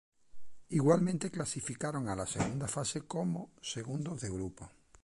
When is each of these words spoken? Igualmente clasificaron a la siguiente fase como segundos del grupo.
Igualmente 0.69 1.29
clasificaron 1.29 2.09
a 2.09 2.15
la 2.15 2.25
siguiente 2.25 2.67
fase 2.67 3.05
como 3.05 3.51
segundos 3.61 4.19
del 4.21 4.33
grupo. 4.33 4.67